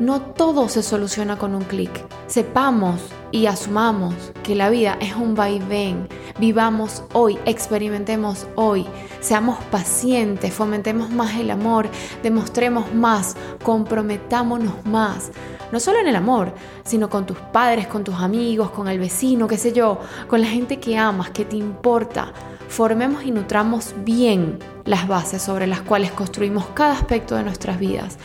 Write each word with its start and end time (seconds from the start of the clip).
no 0.00 0.22
todo 0.22 0.68
se 0.70 0.82
soluciona 0.82 1.36
con 1.36 1.54
un 1.54 1.62
clic. 1.62 1.90
Sepamos 2.26 3.00
y 3.30 3.46
asumamos 3.46 4.14
que 4.42 4.54
la 4.54 4.70
vida 4.70 4.96
es 4.98 5.14
un 5.14 5.34
vaivén. 5.34 6.08
Vivamos 6.38 7.04
hoy, 7.12 7.38
experimentemos 7.44 8.46
hoy, 8.56 8.86
seamos 9.20 9.58
pacientes, 9.64 10.54
fomentemos 10.54 11.10
más 11.10 11.38
el 11.38 11.50
amor, 11.50 11.86
demostremos 12.22 12.92
más, 12.94 13.36
comprometámonos 13.62 14.86
más. 14.86 15.30
No 15.70 15.78
solo 15.78 16.00
en 16.00 16.08
el 16.08 16.16
amor, 16.16 16.54
sino 16.82 17.10
con 17.10 17.26
tus 17.26 17.36
padres, 17.36 17.86
con 17.86 18.02
tus 18.02 18.16
amigos, 18.16 18.70
con 18.70 18.88
el 18.88 18.98
vecino, 18.98 19.46
qué 19.46 19.58
sé 19.58 19.72
yo, 19.72 20.00
con 20.28 20.40
la 20.40 20.48
gente 20.48 20.80
que 20.80 20.96
amas, 20.96 21.30
que 21.30 21.44
te 21.44 21.56
importa. 21.56 22.32
Formemos 22.68 23.24
y 23.24 23.32
nutramos 23.32 23.94
bien 23.98 24.58
las 24.84 25.06
bases 25.06 25.42
sobre 25.42 25.66
las 25.66 25.82
cuales 25.82 26.10
construimos 26.10 26.64
cada 26.74 26.94
aspecto 26.94 27.36
de 27.36 27.42
nuestras 27.42 27.78
vidas. 27.78 28.16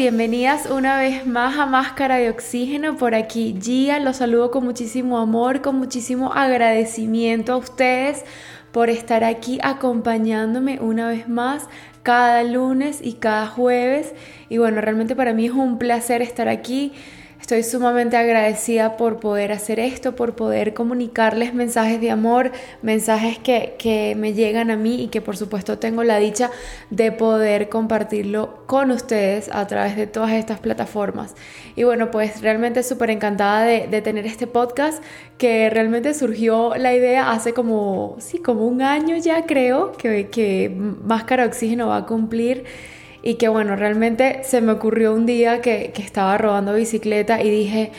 Bienvenidas 0.00 0.64
una 0.64 0.98
vez 0.98 1.26
más 1.26 1.58
a 1.58 1.66
Máscara 1.66 2.16
de 2.16 2.30
Oxígeno. 2.30 2.96
Por 2.96 3.14
aquí 3.14 3.54
Gia, 3.60 3.98
los 3.98 4.16
saludo 4.16 4.50
con 4.50 4.64
muchísimo 4.64 5.18
amor, 5.18 5.60
con 5.60 5.76
muchísimo 5.76 6.32
agradecimiento 6.32 7.52
a 7.52 7.58
ustedes 7.58 8.24
por 8.72 8.88
estar 8.88 9.24
aquí 9.24 9.58
acompañándome 9.62 10.78
una 10.80 11.06
vez 11.06 11.28
más 11.28 11.68
cada 12.02 12.42
lunes 12.44 13.00
y 13.02 13.12
cada 13.12 13.46
jueves. 13.46 14.14
Y 14.48 14.56
bueno, 14.56 14.80
realmente 14.80 15.14
para 15.14 15.34
mí 15.34 15.44
es 15.44 15.52
un 15.52 15.76
placer 15.76 16.22
estar 16.22 16.48
aquí 16.48 16.94
Estoy 17.40 17.62
sumamente 17.62 18.18
agradecida 18.18 18.98
por 18.98 19.18
poder 19.18 19.50
hacer 19.50 19.80
esto, 19.80 20.14
por 20.14 20.36
poder 20.36 20.74
comunicarles 20.74 21.54
mensajes 21.54 21.98
de 22.00 22.10
amor, 22.10 22.52
mensajes 22.82 23.38
que, 23.38 23.76
que, 23.78 24.14
me 24.14 24.34
llegan 24.34 24.70
a 24.70 24.76
mí 24.76 25.02
y 25.02 25.08
que 25.08 25.22
por 25.22 25.38
supuesto 25.38 25.78
tengo 25.78 26.04
la 26.04 26.18
dicha 26.18 26.50
de 26.90 27.12
poder 27.12 27.70
compartirlo 27.70 28.66
con 28.66 28.90
ustedes 28.90 29.48
a 29.52 29.66
través 29.66 29.96
de 29.96 30.06
todas 30.06 30.32
estas 30.32 30.60
plataformas. 30.60 31.34
Y 31.76 31.84
bueno, 31.84 32.10
pues 32.10 32.42
realmente 32.42 32.82
súper 32.82 33.10
encantada 33.10 33.64
de, 33.64 34.02
tener 34.02 34.26
este 34.26 34.46
podcast 34.46 35.02
que 35.38 35.70
realmente 35.70 36.12
surgió 36.12 36.74
la 36.76 36.94
idea 36.94 37.32
hace 37.32 37.54
como, 37.54 38.16
sí, 38.20 38.38
como 38.38 38.66
un 38.66 38.82
año 38.82 39.16
ya 39.16 39.46
creo 39.46 39.92
que, 39.92 40.28
que 40.28 40.70
Máscara 40.76 41.46
Oxígeno 41.46 41.88
va 41.88 41.96
a 41.96 42.06
cumplir 42.06 42.64
y 43.22 43.34
que 43.34 43.48
bueno, 43.48 43.76
realmente 43.76 44.40
se 44.44 44.60
me 44.60 44.72
ocurrió 44.72 45.14
un 45.14 45.26
día 45.26 45.60
que, 45.60 45.92
que 45.94 46.02
estaba 46.02 46.36
rodando 46.38 46.74
bicicleta 46.74 47.42
y 47.42 47.50
dije, 47.50 47.92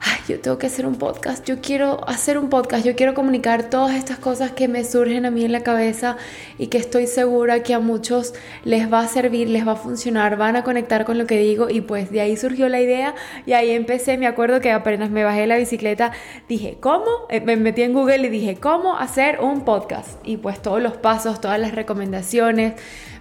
ay, 0.00 0.18
yo 0.28 0.40
tengo 0.40 0.56
que 0.58 0.66
hacer 0.66 0.86
un 0.86 0.96
podcast, 0.96 1.46
yo 1.46 1.60
quiero 1.60 2.00
hacer 2.08 2.38
un 2.38 2.48
podcast, 2.48 2.86
yo 2.86 2.96
quiero 2.96 3.12
comunicar 3.12 3.68
todas 3.68 3.94
estas 3.94 4.18
cosas 4.18 4.52
que 4.52 4.66
me 4.66 4.82
surgen 4.84 5.26
a 5.26 5.30
mí 5.30 5.44
en 5.44 5.52
la 5.52 5.62
cabeza 5.62 6.16
y 6.58 6.68
que 6.68 6.78
estoy 6.78 7.06
segura 7.06 7.62
que 7.62 7.74
a 7.74 7.80
muchos 7.80 8.32
les 8.64 8.90
va 8.90 9.00
a 9.00 9.08
servir, 9.08 9.50
les 9.50 9.66
va 9.66 9.72
a 9.72 9.76
funcionar, 9.76 10.38
van 10.38 10.56
a 10.56 10.64
conectar 10.64 11.04
con 11.04 11.18
lo 11.18 11.26
que 11.26 11.38
digo 11.38 11.68
y 11.68 11.82
pues 11.82 12.10
de 12.10 12.22
ahí 12.22 12.36
surgió 12.36 12.68
la 12.68 12.80
idea 12.80 13.14
y 13.44 13.52
ahí 13.52 13.70
empecé, 13.70 14.16
me 14.16 14.26
acuerdo 14.26 14.60
que 14.60 14.72
apenas 14.72 15.10
me 15.10 15.22
bajé 15.22 15.46
la 15.46 15.56
bicicleta, 15.56 16.12
dije, 16.48 16.78
¿cómo? 16.80 17.10
Eh, 17.28 17.40
me 17.40 17.56
metí 17.56 17.82
en 17.82 17.92
Google 17.92 18.26
y 18.26 18.30
dije, 18.30 18.56
¿cómo 18.56 18.96
hacer 18.96 19.40
un 19.40 19.64
podcast? 19.64 20.18
Y 20.24 20.38
pues 20.38 20.62
todos 20.62 20.80
los 20.80 20.96
pasos, 20.96 21.42
todas 21.42 21.60
las 21.60 21.74
recomendaciones, 21.74 22.74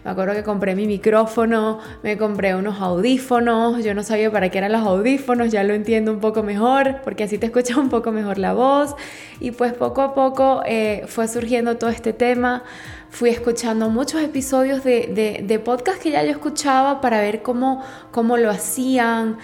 me 0.04 0.12
acuerdo 0.12 0.34
que 0.34 0.44
compré 0.44 0.76
mi 0.76 0.88
micrófono, 0.88 1.80
me 2.04 2.18
compré 2.18 2.56
unos 2.56 2.80
audífonos, 2.82 3.84
yo 3.84 3.94
no 3.94 4.04
sabía 4.04 4.32
para 4.32 4.50
qué 4.50 4.60
eran 4.60 4.72
los 4.72 4.82
audífonos, 4.82 5.52
ya 5.52 5.64
lo 5.64 5.74
entiendo 5.74 6.12
un 6.12 6.20
poco 6.20 6.42
mejor, 6.42 7.02
porque 7.04 7.24
así 7.24 7.38
te 7.38 7.48
escuchas 7.48 7.78
un 7.78 7.90
poco 7.90 8.12
mejor 8.12 8.38
la 8.38 8.54
voz. 8.54 8.96
Y 9.40 9.52
pues 9.52 9.74
poco 9.74 10.02
a 10.02 10.14
poco 10.14 10.62
eh, 10.66 11.04
fue 11.08 11.28
surgiendo 11.28 11.78
todo 11.78 11.90
este 11.90 12.14
tema 12.14 12.64
fui 13.10 13.30
escuchando 13.30 13.90
muchos 13.90 14.22
episodios 14.22 14.84
de, 14.84 15.44
de, 15.46 15.60
podcast 15.60 16.02
que 16.02 16.12
ya 16.12 16.24
yo 16.24 16.32
escuchaba 16.32 17.02
para 17.02 17.20
ver 17.20 17.42
cómo, 17.42 17.84
cómo 18.12 18.38
lo 18.38 18.50
hacían, 18.50 19.38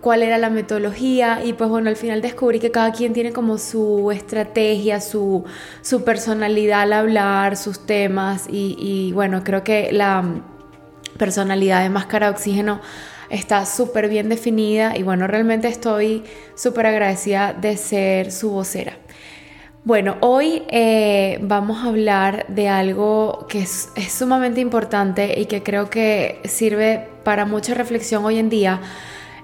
cuál 0.00 0.22
era 0.22 0.38
la 0.38 0.50
metodología. 0.50 1.44
Y 1.44 1.52
pues 1.52 1.70
bueno, 1.70 1.88
al 1.88 1.96
final 1.96 2.20
descubrí 2.20 2.58
que 2.58 2.70
cada 2.70 2.92
quien 2.92 3.12
tiene 3.12 3.32
como 3.32 3.58
su 3.58 4.10
estrategia, 4.10 5.00
su, 5.00 5.44
su 5.82 6.04
personalidad 6.04 6.82
al 6.82 6.92
hablar, 6.92 7.56
sus 7.56 7.86
temas. 7.86 8.46
Y, 8.50 8.76
y 8.78 9.12
bueno, 9.12 9.42
creo 9.44 9.62
que 9.62 9.92
la 9.92 10.42
personalidad 11.16 11.82
de 11.82 11.90
Máscara 11.90 12.26
de 12.26 12.32
Oxígeno 12.32 12.80
está 13.30 13.64
súper 13.66 14.08
bien 14.08 14.28
definida. 14.28 14.96
Y 14.96 15.04
bueno, 15.04 15.26
realmente 15.26 15.68
estoy 15.68 16.24
súper 16.54 16.86
agradecida 16.86 17.52
de 17.52 17.76
ser 17.76 18.32
su 18.32 18.50
vocera. 18.50 18.98
Bueno, 19.84 20.16
hoy 20.20 20.62
eh, 20.68 21.40
vamos 21.42 21.78
a 21.84 21.88
hablar 21.88 22.46
de 22.46 22.68
algo 22.68 23.46
que 23.48 23.62
es, 23.62 23.90
sumamente 24.10 24.60
importante 24.60 25.40
y 25.40 25.46
que 25.46 25.64
creo 25.64 25.90
que 25.90 26.40
sirve 26.44 27.08
para 27.24 27.46
mucha 27.46 27.74
reflexión 27.74 28.24
hoy 28.24 28.38
en 28.38 28.48
día, 28.48 28.80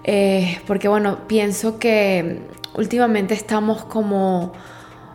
eh, 0.04 0.60
porque 0.68 0.86
bueno, 0.86 1.26
pienso 1.26 1.80
que 1.80 2.38
últimamente 2.76 3.34
estamos 3.34 3.84
como, 3.84 4.52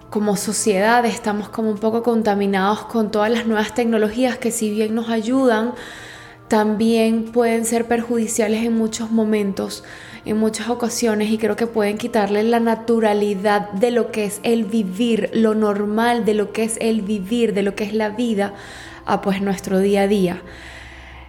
como 0.09 0.35
sociedad, 0.35 1.05
estamos 1.05 1.47
como 1.47 1.69
un 1.69 1.77
poco 1.77 2.03
contaminados 2.03 2.83
con 2.83 3.09
todas 3.09 3.31
las 3.31 3.45
nuevas 3.45 3.73
tecnologías 3.73 4.37
que 4.37 4.51
si 4.51 4.71
bien 4.71 4.93
nos 4.93 5.09
ayudan, 5.09 5.73
también 6.49 7.31
pueden 7.31 7.63
ser 7.63 7.87
perjudiciales 7.87 8.65
en 8.65 8.77
muchos 8.77 9.09
momentos 9.09 9.85
en 10.25 10.37
muchas 10.37 10.69
ocasiones 10.69 11.29
y 11.29 11.37
creo 11.37 11.55
que 11.55 11.67
pueden 11.67 11.97
quitarle 11.97 12.43
la 12.43 12.59
naturalidad 12.59 13.71
de 13.71 13.91
lo 13.91 14.11
que 14.11 14.25
es 14.25 14.39
el 14.43 14.63
vivir, 14.63 15.29
lo 15.33 15.53
normal 15.53 16.25
de 16.25 16.33
lo 16.33 16.53
que 16.53 16.63
es 16.63 16.77
el 16.79 17.01
vivir, 17.01 17.53
de 17.53 17.63
lo 17.63 17.75
que 17.75 17.83
es 17.83 17.93
la 17.93 18.09
vida 18.09 18.53
a 19.05 19.21
pues 19.21 19.41
nuestro 19.41 19.79
día 19.79 20.03
a 20.03 20.07
día. 20.07 20.41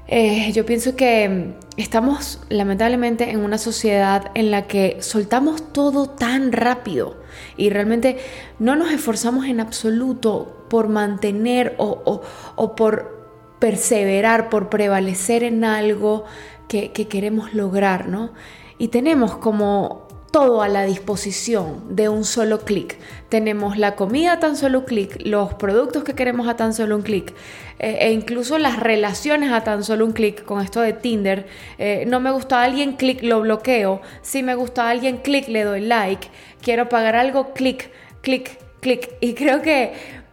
Eh, 0.06 0.52
yo 0.52 0.66
pienso 0.66 0.96
que 0.96 1.54
estamos 1.76 2.40
lamentablemente 2.50 3.30
en 3.30 3.40
una 3.40 3.56
sociedad 3.56 4.30
en 4.34 4.50
la 4.50 4.66
que 4.66 4.98
soltamos 5.00 5.72
todo 5.72 6.10
tan 6.10 6.52
rápido 6.52 7.16
y 7.56 7.70
realmente 7.70 8.18
no 8.58 8.76
nos 8.76 8.92
esforzamos 8.92 9.46
en 9.46 9.60
absoluto 9.60 10.66
por 10.68 10.88
mantener 10.88 11.74
o, 11.78 12.22
o, 12.54 12.76
por 12.76 13.26
perseverar, 13.58 14.50
por 14.50 14.68
prevalecer 14.68 15.42
en 15.42 15.64
algo 15.64 16.24
que 16.68 16.90
queremos 16.92 17.54
lograr, 17.54 18.08
¿no? 18.08 18.32
Y 18.78 18.88
tenemos 18.88 19.36
como 19.36 20.04
todo 20.34 20.62
a 20.62 20.68
la 20.68 20.84
disposición 20.84 21.94
de 21.94 22.08
un 22.08 22.24
solo 22.24 22.58
clic. 22.58 22.98
Tenemos 23.28 23.78
la 23.78 23.94
comida 23.94 24.32
a 24.32 24.40
tan 24.40 24.56
solo 24.56 24.80
un 24.80 24.84
clic, 24.84 25.16
los 25.24 25.54
productos 25.54 26.02
que 26.02 26.14
queremos 26.14 26.48
a 26.48 26.56
tan 26.56 26.74
solo 26.74 26.96
un 26.96 27.02
clic 27.02 27.32
eh, 27.78 27.98
e 28.00 28.10
incluso 28.10 28.58
las 28.58 28.80
relaciones 28.80 29.52
a 29.52 29.62
tan 29.62 29.84
solo 29.84 30.04
un 30.04 30.10
clic 30.10 30.44
con 30.44 30.60
esto 30.60 30.80
de 30.80 30.92
Tinder. 30.92 31.46
Eh, 31.78 32.04
no 32.08 32.18
me 32.18 32.32
gusta 32.32 32.60
a 32.60 32.64
alguien, 32.64 32.94
clic, 32.94 33.22
lo 33.22 33.42
bloqueo. 33.42 34.00
Si 34.22 34.42
me 34.42 34.56
gusta 34.56 34.88
a 34.88 34.90
alguien, 34.90 35.18
clic, 35.18 35.46
le 35.46 35.62
doy 35.62 35.82
like. 35.82 36.26
Quiero 36.60 36.88
pagar 36.88 37.14
algo, 37.14 37.52
clic, 37.52 37.92
clic, 38.20 38.58
clic. 38.80 39.10
Y 39.20 39.34
creo 39.34 39.62
que 39.62 39.92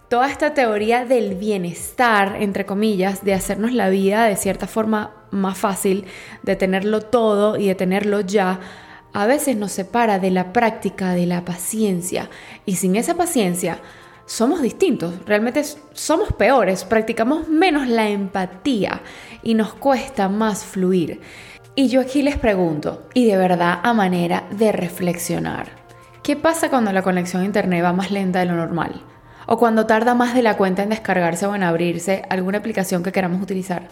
toda 0.09 0.31
esta 0.31 0.55
teoría 0.55 1.05
del 1.05 1.35
bienestar, 1.35 2.37
entre 2.39 2.65
comillas, 2.65 3.23
de 3.23 3.35
hacernos 3.35 3.71
la 3.71 3.89
vida 3.89 4.25
de 4.25 4.35
cierta 4.35 4.65
forma 4.65 5.20
más 5.31 5.57
fácil 5.57 6.05
de 6.43 6.55
tenerlo 6.55 7.01
todo 7.01 7.57
y 7.57 7.67
de 7.67 7.75
tenerlo 7.75 8.21
ya, 8.21 8.59
a 9.13 9.25
veces 9.25 9.57
nos 9.57 9.71
separa 9.71 10.19
de 10.19 10.31
la 10.31 10.53
práctica 10.53 11.13
de 11.13 11.25
la 11.25 11.43
paciencia. 11.43 12.29
Y 12.65 12.75
sin 12.75 12.95
esa 12.95 13.15
paciencia, 13.15 13.79
somos 14.25 14.61
distintos, 14.61 15.13
realmente 15.25 15.61
somos 15.93 16.31
peores, 16.31 16.85
practicamos 16.85 17.49
menos 17.49 17.87
la 17.87 18.07
empatía 18.07 19.01
y 19.43 19.55
nos 19.55 19.73
cuesta 19.73 20.29
más 20.29 20.63
fluir. 20.63 21.19
Y 21.75 21.89
yo 21.89 22.01
aquí 22.01 22.21
les 22.21 22.37
pregunto, 22.37 23.07
y 23.13 23.25
de 23.25 23.37
verdad 23.37 23.79
a 23.83 23.93
manera 23.93 24.45
de 24.51 24.71
reflexionar, 24.71 25.67
¿qué 26.23 26.35
pasa 26.35 26.69
cuando 26.69 26.93
la 26.93 27.01
conexión 27.01 27.41
a 27.41 27.45
internet 27.45 27.83
va 27.83 27.93
más 27.93 28.11
lenta 28.11 28.39
de 28.39 28.45
lo 28.45 28.55
normal? 28.55 29.03
O 29.47 29.57
cuando 29.57 29.85
tarda 29.85 30.13
más 30.13 30.33
de 30.33 30.43
la 30.43 30.55
cuenta 30.55 30.83
en 30.83 30.89
descargarse 30.89 31.45
o 31.45 31.55
en 31.55 31.63
abrirse 31.63 32.23
alguna 32.29 32.59
aplicación 32.59 33.03
que 33.03 33.11
queramos 33.11 33.41
utilizar. 33.41 33.89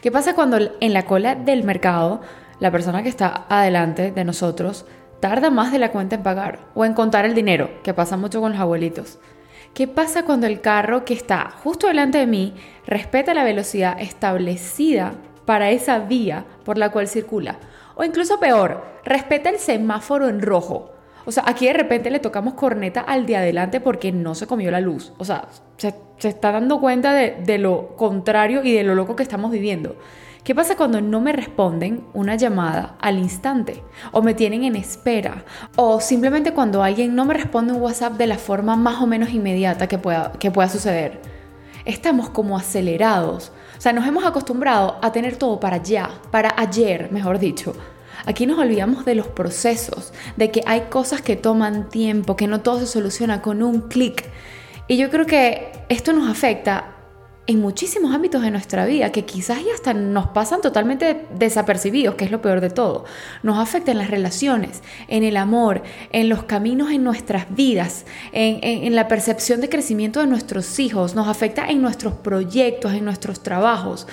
¿Qué 0.00 0.10
pasa 0.12 0.34
cuando 0.34 0.58
en 0.80 0.92
la 0.92 1.04
cola 1.04 1.34
del 1.34 1.64
mercado 1.64 2.20
la 2.60 2.70
persona 2.70 3.02
que 3.02 3.08
está 3.08 3.46
adelante 3.48 4.12
de 4.12 4.24
nosotros 4.24 4.86
tarda 5.20 5.50
más 5.50 5.72
de 5.72 5.78
la 5.78 5.90
cuenta 5.90 6.16
en 6.16 6.22
pagar 6.22 6.60
o 6.74 6.84
en 6.84 6.94
contar 6.94 7.24
el 7.24 7.34
dinero, 7.34 7.70
que 7.82 7.94
pasa 7.94 8.16
mucho 8.16 8.40
con 8.40 8.52
los 8.52 8.60
abuelitos? 8.60 9.18
¿Qué 9.74 9.86
pasa 9.86 10.24
cuando 10.24 10.46
el 10.46 10.60
carro 10.60 11.04
que 11.04 11.14
está 11.14 11.50
justo 11.50 11.86
delante 11.86 12.18
de 12.18 12.26
mí 12.26 12.54
respeta 12.86 13.34
la 13.34 13.44
velocidad 13.44 14.00
establecida 14.00 15.12
para 15.44 15.70
esa 15.70 15.98
vía 16.00 16.44
por 16.64 16.78
la 16.78 16.90
cual 16.90 17.08
circula? 17.08 17.58
O 17.94 18.04
incluso 18.04 18.40
peor, 18.40 18.84
respeta 19.04 19.50
el 19.50 19.58
semáforo 19.58 20.28
en 20.28 20.40
rojo. 20.40 20.92
O 21.28 21.30
sea, 21.30 21.42
aquí 21.46 21.66
de 21.66 21.74
repente 21.74 22.08
le 22.08 22.20
tocamos 22.20 22.54
corneta 22.54 23.02
al 23.02 23.26
de 23.26 23.36
adelante 23.36 23.80
porque 23.80 24.12
no 24.12 24.34
se 24.34 24.46
comió 24.46 24.70
la 24.70 24.80
luz. 24.80 25.12
O 25.18 25.26
sea, 25.26 25.46
se, 25.76 25.92
está 26.22 26.52
dando 26.52 26.80
cuenta 26.80 27.12
de, 27.12 27.36
de 27.44 27.58
lo 27.58 27.96
contrario 27.96 28.64
y 28.64 28.72
de 28.72 28.82
lo 28.82 28.94
loco 28.94 29.14
que 29.14 29.24
estamos 29.24 29.50
viviendo. 29.50 29.96
¿Qué 30.42 30.54
pasa 30.54 30.74
cuando 30.74 31.02
no 31.02 31.20
me 31.20 31.34
responden 31.34 32.06
una 32.14 32.36
llamada 32.36 32.96
al 32.98 33.18
instante? 33.18 33.82
O 34.10 34.22
me 34.22 34.32
tienen 34.32 34.64
en 34.64 34.74
espera. 34.74 35.44
O 35.76 36.00
simplemente 36.00 36.54
cuando 36.54 36.82
alguien 36.82 37.14
no 37.14 37.26
me 37.26 37.34
responde 37.34 37.74
un 37.74 37.82
WhatsApp 37.82 38.14
de 38.14 38.26
la 38.26 38.38
forma 38.38 38.74
más 38.74 39.02
o 39.02 39.06
menos 39.06 39.28
inmediata 39.28 39.86
que 39.86 39.98
pueda, 39.98 40.32
que 40.32 40.50
pueda 40.50 40.70
suceder. 40.70 41.20
Estamos 41.84 42.30
como 42.30 42.56
acelerados. 42.56 43.52
O 43.76 43.80
sea, 43.82 43.92
nos 43.92 44.06
hemos 44.06 44.24
acostumbrado 44.24 44.96
a 45.02 45.12
tener 45.12 45.36
todo 45.36 45.60
para 45.60 45.76
ya, 45.76 46.08
para 46.30 46.54
ayer, 46.56 47.12
mejor 47.12 47.38
dicho. 47.38 47.74
Aquí 48.28 48.44
nos 48.44 48.58
olvidamos 48.58 49.06
de 49.06 49.14
los 49.14 49.26
procesos, 49.26 50.12
de 50.36 50.50
que 50.50 50.62
hay 50.66 50.82
cosas 50.90 51.22
que 51.22 51.34
toman 51.34 51.88
tiempo, 51.88 52.36
que 52.36 52.46
no 52.46 52.60
todo 52.60 52.78
se 52.78 52.86
soluciona 52.86 53.40
con 53.40 53.62
un 53.62 53.88
clic. 53.88 54.22
Y 54.86 54.98
yo 54.98 55.08
creo 55.08 55.24
que 55.24 55.72
esto 55.88 56.12
nos 56.12 56.28
afecta 56.28 56.94
en 57.46 57.62
muchísimos 57.62 58.14
ámbitos 58.14 58.42
de 58.42 58.50
nuestra 58.50 58.84
vida 58.84 59.10
que 59.12 59.24
quizás 59.24 59.64
ya 59.64 59.72
hasta 59.72 59.94
nos 59.94 60.26
pasan 60.26 60.60
totalmente 60.60 61.24
desapercibidos, 61.38 62.16
que 62.16 62.26
es 62.26 62.30
lo 62.30 62.42
peor 62.42 62.60
de 62.60 62.68
todo. 62.68 63.06
Nos 63.42 63.58
afecta 63.58 63.92
en 63.92 63.96
las 63.96 64.10
relaciones, 64.10 64.82
en 65.08 65.24
el 65.24 65.38
amor, 65.38 65.82
en 66.12 66.28
los 66.28 66.42
caminos 66.42 66.90
en 66.90 67.04
nuestras 67.04 67.46
vidas, 67.48 68.04
en, 68.32 68.94
la 68.94 69.08
percepción 69.08 69.62
de 69.62 69.70
crecimiento 69.70 70.20
de 70.20 70.26
nuestros 70.26 70.78
hijos, 70.78 71.14
nos 71.14 71.28
afecta 71.28 71.66
en 71.66 71.80
nuestros 71.80 72.12
proyectos, 72.12 72.92
en 72.92 73.06
nuestros 73.06 73.42
trabajos. 73.42 74.06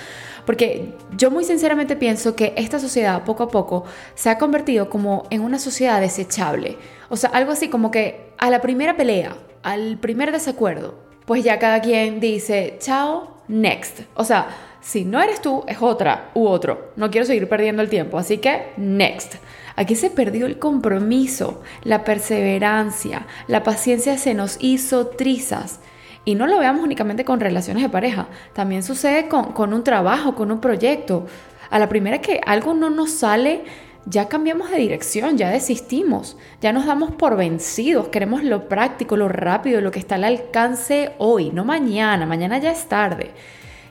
Porque 0.46 0.94
yo 1.16 1.30
muy 1.30 1.44
sinceramente 1.44 1.96
pienso 1.96 2.34
que 2.36 2.54
esta 2.56 2.78
sociedad 2.78 3.24
poco 3.24 3.42
a 3.42 3.48
poco 3.48 3.84
se 4.14 4.30
ha 4.30 4.38
convertido 4.38 4.88
como 4.88 5.24
en 5.30 5.42
una 5.42 5.58
sociedad 5.58 6.00
desechable. 6.00 6.78
O 7.10 7.16
sea, 7.16 7.30
algo 7.30 7.52
así 7.52 7.68
como 7.68 7.90
que 7.90 8.30
a 8.38 8.48
la 8.48 8.62
primera 8.62 8.96
pelea, 8.96 9.36
al 9.62 9.98
primer 9.98 10.32
desacuerdo, 10.32 10.94
pues 11.26 11.42
ya 11.42 11.58
cada 11.58 11.80
quien 11.80 12.20
dice, 12.20 12.76
chao, 12.78 13.42
next. 13.48 14.00
O 14.14 14.24
sea, 14.24 14.46
si 14.80 15.04
no 15.04 15.20
eres 15.20 15.42
tú, 15.42 15.64
es 15.66 15.78
otra 15.82 16.30
u 16.34 16.46
otro. 16.46 16.92
No 16.94 17.10
quiero 17.10 17.26
seguir 17.26 17.48
perdiendo 17.48 17.82
el 17.82 17.88
tiempo, 17.88 18.16
así 18.16 18.38
que 18.38 18.72
next. 18.76 19.34
Aquí 19.74 19.96
se 19.96 20.10
perdió 20.10 20.46
el 20.46 20.60
compromiso, 20.60 21.62
la 21.82 22.04
perseverancia, 22.04 23.26
la 23.48 23.64
paciencia 23.64 24.16
se 24.16 24.32
nos 24.32 24.56
hizo 24.60 25.08
trizas. 25.08 25.80
Y 26.26 26.34
no 26.34 26.46
lo 26.46 26.58
veamos 26.58 26.82
únicamente 26.82 27.24
con 27.24 27.40
relaciones 27.40 27.84
de 27.84 27.88
pareja, 27.88 28.26
también 28.52 28.82
sucede 28.82 29.28
con, 29.28 29.52
con 29.52 29.72
un 29.72 29.84
trabajo, 29.84 30.34
con 30.34 30.50
un 30.50 30.60
proyecto. 30.60 31.26
A 31.70 31.78
la 31.78 31.88
primera 31.88 32.20
que 32.20 32.40
algo 32.44 32.74
no 32.74 32.90
nos 32.90 33.12
sale, 33.12 33.62
ya 34.06 34.28
cambiamos 34.28 34.70
de 34.70 34.78
dirección, 34.78 35.38
ya 35.38 35.50
desistimos, 35.50 36.36
ya 36.60 36.72
nos 36.72 36.84
damos 36.84 37.12
por 37.12 37.36
vencidos, 37.36 38.08
queremos 38.08 38.42
lo 38.42 38.68
práctico, 38.68 39.16
lo 39.16 39.28
rápido, 39.28 39.80
lo 39.80 39.92
que 39.92 40.00
está 40.00 40.16
al 40.16 40.24
alcance 40.24 41.12
hoy, 41.18 41.50
no 41.50 41.64
mañana, 41.64 42.26
mañana 42.26 42.58
ya 42.58 42.72
es 42.72 42.88
tarde. 42.88 43.30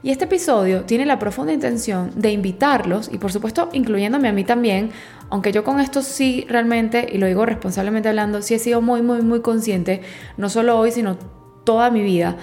Y 0.03 0.11
este 0.11 0.25
episodio 0.25 0.83
tiene 0.83 1.05
la 1.05 1.17
profunda 1.17 1.53
intención 1.53 2.11
de 2.15 2.31
invitarlos, 2.31 3.09
y 3.11 3.17
por 3.17 3.31
supuesto 3.31 3.69
incluyéndome 3.71 4.27
a 4.27 4.33
mí 4.33 4.43
también, 4.43 4.91
aunque 5.29 5.51
yo 5.51 5.63
con 5.63 5.79
esto 5.79 6.01
sí 6.01 6.45
realmente, 6.47 7.07
y 7.11 7.17
lo 7.17 7.27
digo 7.27 7.45
responsablemente 7.45 8.09
hablando, 8.09 8.41
sí 8.41 8.53
he 8.53 8.59
sido 8.59 8.81
muy, 8.81 9.01
muy, 9.01 9.21
muy 9.21 9.41
consciente, 9.41 10.01
no 10.37 10.49
solo 10.49 10.77
hoy, 10.77 10.91
sino 10.91 11.17
toda 11.65 11.89
mi 11.91 12.01
vida, 12.01 12.37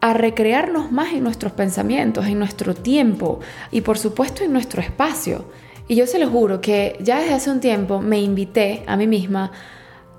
a 0.00 0.14
recrearnos 0.14 0.90
más 0.92 1.12
en 1.12 1.22
nuestros 1.24 1.52
pensamientos, 1.52 2.26
en 2.26 2.38
nuestro 2.38 2.74
tiempo 2.74 3.40
y 3.70 3.82
por 3.82 3.98
supuesto 3.98 4.42
en 4.42 4.52
nuestro 4.52 4.80
espacio. 4.80 5.44
Y 5.88 5.96
yo 5.96 6.06
se 6.06 6.18
lo 6.18 6.30
juro 6.30 6.60
que 6.60 6.96
ya 7.00 7.18
desde 7.18 7.34
hace 7.34 7.50
un 7.50 7.60
tiempo 7.60 8.00
me 8.00 8.20
invité 8.20 8.82
a 8.86 8.96
mí 8.96 9.06
misma 9.06 9.52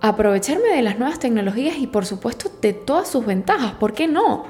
a 0.01 0.09
aprovecharme 0.09 0.69
de 0.69 0.81
las 0.81 0.99
nuevas 0.99 1.19
tecnologías 1.19 1.77
y 1.77 1.87
por 1.87 2.05
supuesto 2.05 2.51
de 2.61 2.73
todas 2.73 3.07
sus 3.07 3.25
ventajas, 3.25 3.73
¿por 3.73 3.93
qué 3.93 4.07
no? 4.07 4.45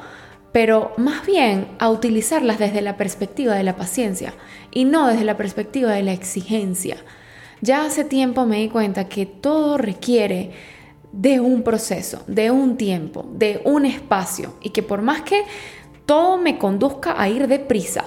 Pero 0.52 0.94
más 0.98 1.26
bien 1.26 1.68
a 1.80 1.90
utilizarlas 1.90 2.60
desde 2.60 2.82
la 2.82 2.98
perspectiva 2.98 3.54
de 3.54 3.64
la 3.64 3.78
paciencia 3.78 4.34
y 4.72 4.84
no 4.86 5.08
desde 5.08 5.24
la 5.24 5.38
perspectiva 5.38 5.92
de 5.92 6.04
la 6.04 6.12
exigencia. 6.12 6.98
Ya 7.62 7.86
hace 7.86 8.04
tiempo 8.04 8.46
me 8.46 8.58
di 8.58 8.70
cuenta 8.70 9.08
que 9.08 9.26
todo 9.26 9.78
requiere 9.78 10.52
de 11.12 11.40
un 11.40 11.64
proceso, 11.64 12.24
de 12.28 12.52
un 12.52 12.78
tiempo, 12.78 13.26
de 13.34 13.62
un 13.66 13.86
espacio 13.86 14.54
y 14.62 14.70
que 14.70 14.84
por 14.84 15.02
más 15.02 15.22
que 15.22 15.44
todo 16.06 16.38
me 16.38 16.58
conduzca 16.58 17.22
a 17.22 17.30
ir 17.30 17.48
deprisa, 17.48 18.04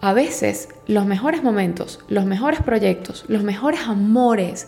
a 0.00 0.12
veces 0.12 0.68
los 0.86 1.06
mejores 1.06 1.42
momentos, 1.42 2.00
los 2.08 2.26
mejores 2.26 2.60
proyectos, 2.62 3.24
los 3.28 3.42
mejores 3.42 3.80
amores, 3.80 4.66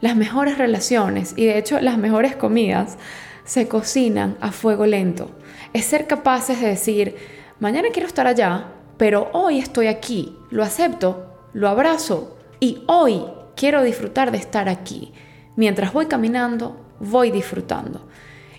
las 0.00 0.16
mejores 0.16 0.58
relaciones 0.58 1.34
y 1.36 1.46
de 1.46 1.58
hecho 1.58 1.80
las 1.80 1.98
mejores 1.98 2.36
comidas 2.36 2.98
se 3.44 3.68
cocinan 3.68 4.36
a 4.40 4.52
fuego 4.52 4.86
lento. 4.86 5.30
Es 5.72 5.84
ser 5.86 6.06
capaces 6.06 6.60
de 6.60 6.68
decir, 6.68 7.16
mañana 7.60 7.88
quiero 7.92 8.08
estar 8.08 8.26
allá, 8.26 8.72
pero 8.96 9.30
hoy 9.32 9.58
estoy 9.58 9.86
aquí, 9.86 10.36
lo 10.50 10.62
acepto, 10.62 11.26
lo 11.52 11.68
abrazo 11.68 12.36
y 12.60 12.82
hoy 12.86 13.22
quiero 13.56 13.82
disfrutar 13.82 14.30
de 14.30 14.38
estar 14.38 14.68
aquí. 14.68 15.12
Mientras 15.56 15.92
voy 15.92 16.06
caminando, 16.06 16.81
voy 17.02 17.30
disfrutando. 17.30 18.06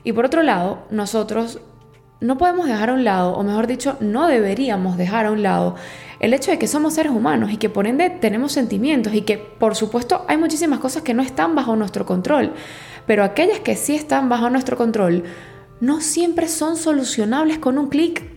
Y 0.04 0.14
por 0.14 0.26
otro 0.26 0.44
lado, 0.44 0.86
nosotros 0.92 1.60
no 2.20 2.38
podemos 2.38 2.68
dejar 2.68 2.90
a 2.90 2.94
un 2.94 3.04
lado, 3.04 3.34
o 3.34 3.44
mejor 3.44 3.68
dicho, 3.68 3.98
no 4.00 4.28
deberíamos 4.28 4.98
dejar 4.98 5.26
a 5.26 5.32
un 5.32 5.42
lado 5.44 5.76
el 6.20 6.34
hecho 6.34 6.52
de 6.52 6.60
que 6.60 6.68
somos 6.68 6.94
seres 6.94 7.12
humanos 7.12 7.52
y 7.52 7.58
que 7.58 7.70
por 7.70 7.86
ende 7.86 8.10
tenemos 8.10 8.54
sentimientos 8.54 9.14
y 9.14 9.22
que 9.22 9.38
por 9.38 9.76
supuesto 9.76 10.24
hay 10.30 10.38
muchísimas 10.38 10.80
cosas 10.80 11.04
que 11.04 11.14
no 11.14 11.22
están 11.22 11.54
bajo 11.54 11.76
nuestro 11.76 12.06
control, 12.06 12.54
pero 13.06 13.26
aquellas 13.26 13.60
que 13.60 13.76
sí 13.76 13.96
están 13.96 14.30
bajo 14.30 14.50
nuestro 14.50 14.78
control 14.78 15.24
no 15.82 16.00
siempre 16.00 16.48
son 16.48 16.78
solucionables 16.78 17.58
con 17.58 17.78
un 17.78 17.90
clic. 17.90 18.32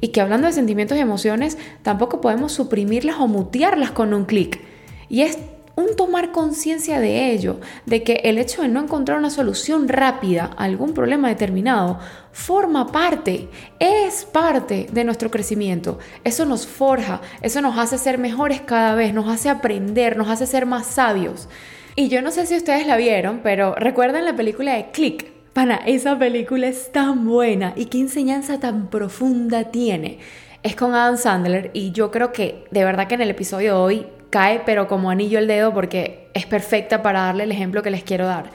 Y 0.00 0.08
que 0.08 0.20
hablando 0.20 0.46
de 0.46 0.52
sentimientos 0.52 0.96
y 0.96 1.00
emociones, 1.00 1.58
tampoco 1.82 2.20
podemos 2.20 2.52
suprimirlas 2.52 3.16
o 3.18 3.26
mutearlas 3.26 3.90
con 3.90 4.14
un 4.14 4.24
clic. 4.24 4.60
Y 5.08 5.22
es 5.22 5.38
un 5.74 5.96
tomar 5.96 6.32
conciencia 6.32 7.00
de 7.00 7.32
ello, 7.32 7.58
de 7.86 8.02
que 8.02 8.20
el 8.24 8.38
hecho 8.38 8.62
de 8.62 8.68
no 8.68 8.80
encontrar 8.80 9.18
una 9.18 9.30
solución 9.30 9.88
rápida 9.88 10.50
a 10.56 10.64
algún 10.64 10.92
problema 10.92 11.28
determinado 11.28 11.98
forma 12.32 12.92
parte, 12.92 13.48
es 13.78 14.24
parte 14.24 14.86
de 14.92 15.04
nuestro 15.04 15.30
crecimiento. 15.30 15.98
Eso 16.24 16.44
nos 16.44 16.66
forja, 16.66 17.20
eso 17.40 17.60
nos 17.60 17.78
hace 17.78 17.98
ser 17.98 18.18
mejores 18.18 18.60
cada 18.60 18.94
vez, 18.94 19.14
nos 19.14 19.28
hace 19.28 19.48
aprender, 19.48 20.16
nos 20.16 20.28
hace 20.28 20.46
ser 20.46 20.66
más 20.66 20.86
sabios. 20.86 21.48
Y 21.94 22.08
yo 22.08 22.22
no 22.22 22.30
sé 22.30 22.46
si 22.46 22.56
ustedes 22.56 22.86
la 22.86 22.96
vieron, 22.96 23.40
pero 23.42 23.74
recuerden 23.74 24.24
la 24.24 24.36
película 24.36 24.74
de 24.74 24.90
Click. 24.90 25.30
Pana, 25.52 25.80
esa 25.84 26.18
película 26.18 26.68
es 26.68 26.90
tan 26.92 27.26
buena 27.26 27.74
y 27.76 27.86
qué 27.86 27.98
enseñanza 27.98 28.58
tan 28.58 28.88
profunda 28.88 29.64
tiene. 29.64 30.18
Es 30.62 30.74
con 30.74 30.94
Adam 30.94 31.18
Sandler 31.18 31.70
y 31.74 31.92
yo 31.92 32.10
creo 32.10 32.32
que 32.32 32.64
de 32.70 32.84
verdad 32.84 33.08
que 33.08 33.16
en 33.16 33.20
el 33.20 33.30
episodio 33.30 33.74
de 33.74 33.78
hoy 33.78 34.06
cae 34.32 34.62
pero 34.64 34.88
como 34.88 35.10
anillo 35.10 35.38
el 35.38 35.46
dedo 35.46 35.72
porque 35.72 36.28
es 36.34 36.46
perfecta 36.46 37.02
para 37.02 37.20
darle 37.20 37.44
el 37.44 37.52
ejemplo 37.52 37.82
que 37.82 37.90
les 37.90 38.02
quiero 38.02 38.26
dar. 38.26 38.50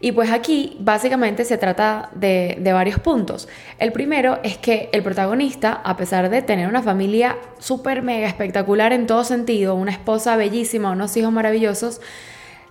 Y 0.00 0.12
pues 0.12 0.30
aquí 0.30 0.76
básicamente 0.80 1.46
se 1.46 1.56
trata 1.56 2.10
de, 2.14 2.58
varios 2.74 3.00
puntos. 3.00 3.48
El 3.78 3.90
primero 3.90 4.38
es 4.42 4.58
que 4.58 4.90
el 4.92 5.02
protagonista, 5.02 5.80
a 5.82 5.96
pesar 5.96 6.28
de 6.28 6.42
tener 6.42 6.68
una 6.68 6.82
familia 6.82 7.38
súper 7.58 8.02
mega 8.02 8.28
espectacular 8.28 8.92
en 8.92 9.06
todo 9.06 9.24
sentido, 9.24 9.74
una 9.74 9.92
esposa 9.92 10.36
bellísima, 10.36 10.90
unos 10.90 11.16
hijos 11.16 11.32
maravillosos, 11.32 12.02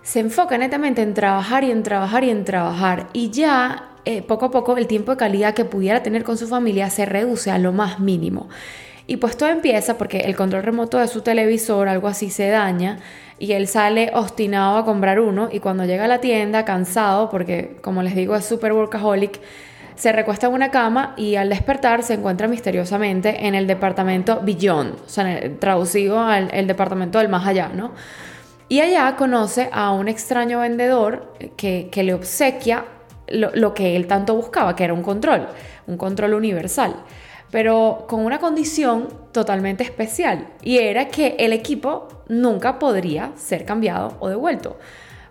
se 0.02 0.20
enfoca 0.20 0.56
netamente 0.58 1.02
en 1.02 1.12
trabajar 1.12 1.64
y 1.64 1.72
en 1.72 1.82
trabajar 1.82 2.22
y 2.22 2.30
en 2.30 2.44
trabajar. 2.44 3.08
Y 3.12 3.30
ya 3.30 3.88
eh, 4.04 4.22
poco 4.22 4.46
a 4.46 4.50
poco 4.52 4.76
el 4.76 4.86
tiempo 4.86 5.10
de 5.10 5.16
calidad 5.16 5.54
que 5.54 5.64
pudiera 5.64 6.04
tener 6.04 6.22
con 6.22 6.38
su 6.38 6.46
familia 6.46 6.88
se 6.88 7.04
reduce 7.04 7.50
a 7.50 7.58
lo 7.58 7.72
más 7.72 7.98
mínimo. 7.98 8.48
Y 9.06 9.18
pues 9.18 9.36
todo 9.36 9.50
empieza 9.50 9.98
porque 9.98 10.20
el 10.20 10.34
control 10.34 10.62
remoto 10.62 10.98
de 10.98 11.08
su 11.08 11.20
televisor, 11.20 11.88
algo 11.88 12.08
así, 12.08 12.30
se 12.30 12.48
daña 12.48 13.00
y 13.38 13.52
él 13.52 13.68
sale 13.68 14.10
obstinado 14.14 14.78
a 14.78 14.84
comprar 14.84 15.20
uno 15.20 15.48
y 15.52 15.60
cuando 15.60 15.84
llega 15.84 16.04
a 16.04 16.08
la 16.08 16.20
tienda, 16.20 16.64
cansado, 16.64 17.28
porque 17.28 17.76
como 17.82 18.02
les 18.02 18.14
digo 18.14 18.34
es 18.34 18.46
super 18.46 18.72
workaholic, 18.72 19.40
se 19.94 20.10
recuesta 20.10 20.46
en 20.46 20.54
una 20.54 20.70
cama 20.70 21.14
y 21.16 21.36
al 21.36 21.50
despertar 21.50 22.02
se 22.02 22.14
encuentra 22.14 22.48
misteriosamente 22.48 23.46
en 23.46 23.54
el 23.54 23.66
departamento 23.66 24.40
Beyond, 24.42 24.94
o 25.06 25.08
sea, 25.08 25.40
traducido 25.58 26.20
al 26.20 26.50
el 26.52 26.66
departamento 26.66 27.18
del 27.18 27.28
más 27.28 27.46
allá, 27.46 27.70
¿no? 27.74 27.92
Y 28.68 28.80
allá 28.80 29.14
conoce 29.16 29.68
a 29.72 29.92
un 29.92 30.08
extraño 30.08 30.60
vendedor 30.60 31.34
que, 31.56 31.90
le 31.94 32.14
obsequia 32.14 32.86
lo 33.28 33.74
que 33.74 33.94
él 33.94 34.06
tanto 34.06 34.34
buscaba, 34.34 34.74
que 34.74 34.84
era 34.84 34.94
un 34.94 35.02
control, 35.02 35.46
un 35.86 35.98
control 35.98 36.34
universal 36.34 36.96
pero 37.54 38.06
con 38.08 38.26
una 38.26 38.40
condición 38.40 39.06
totalmente 39.30 39.84
especial, 39.84 40.48
y 40.60 40.78
era 40.78 41.06
que 41.06 41.36
el 41.38 41.52
equipo 41.52 42.08
nunca 42.26 42.80
podría 42.80 43.30
ser 43.36 43.64
cambiado 43.64 44.16
o 44.18 44.28
devuelto. 44.28 44.76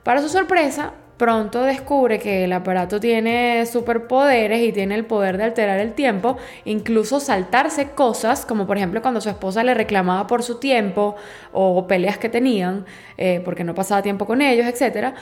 Para 0.04 0.22
su 0.22 0.30
sorpresa, 0.30 0.94
pronto 1.18 1.64
descubre 1.64 2.20
que 2.20 2.46
el 2.46 2.54
aparato 2.54 3.02
tiene 3.02 3.66
superpoderes 3.66 4.62
y 4.62 4.72
tiene 4.72 4.96
el 4.96 5.04
poder 5.04 5.36
de 5.36 5.44
alterar 5.44 5.82
el 5.82 5.96
tiempo, 5.96 6.38
incluso 6.64 7.20
saltarse 7.20 7.90
cosas, 7.90 8.46
como 8.46 8.66
por 8.66 8.78
ejemplo 8.78 9.02
cuando 9.02 9.20
su 9.20 9.28
esposa 9.28 9.62
le 9.66 9.74
reclamaba 9.74 10.26
por 10.26 10.44
su 10.44 10.60
tiempo 10.60 11.18
o 11.52 11.88
peleas 11.88 12.18
que 12.20 12.30
tenían, 12.30 12.86
eh, 13.18 13.42
porque 13.44 13.66
no 13.66 13.76
pasaba 13.76 14.02
tiempo 14.02 14.26
con 14.26 14.42
ellos, 14.42 14.66
etc. 14.66 15.14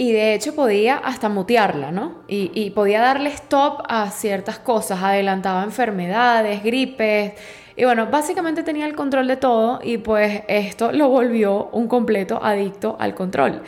Y 0.00 0.12
de 0.12 0.34
hecho 0.34 0.54
podía 0.54 0.96
hasta 0.96 1.28
mutearla, 1.28 1.90
¿no? 1.90 2.22
Y, 2.28 2.70
podía 2.70 3.00
darle 3.00 3.30
stop 3.30 3.82
a 3.88 4.10
ciertas 4.10 4.60
cosas, 4.60 5.02
adelantaba 5.02 5.64
enfermedades, 5.64 6.62
gripes, 6.62 7.32
y 7.78 7.84
bueno, 7.84 8.06
básicamente 8.06 8.64
tenía 8.64 8.86
el 8.86 8.96
control 8.96 9.28
de 9.28 9.36
todo 9.36 9.78
y 9.82 9.98
pues 9.98 10.42
esto 10.48 10.90
lo 10.90 11.08
volvió 11.08 11.68
un 11.70 11.86
completo 11.86 12.40
adicto 12.42 12.96
al 12.98 13.14
control. 13.14 13.62